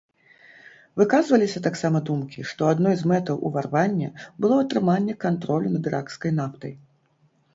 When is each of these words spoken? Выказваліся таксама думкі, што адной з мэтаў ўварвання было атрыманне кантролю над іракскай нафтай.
Выказваліся 1.01 1.59
таксама 1.67 1.99
думкі, 2.07 2.45
што 2.53 2.69
адной 2.71 2.95
з 3.01 3.11
мэтаў 3.11 3.43
ўварвання 3.49 4.09
было 4.45 4.55
атрыманне 4.65 5.13
кантролю 5.27 5.67
над 5.75 5.83
іракскай 5.91 6.31
нафтай. 6.39 6.73